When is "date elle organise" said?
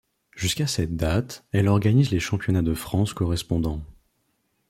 0.95-2.09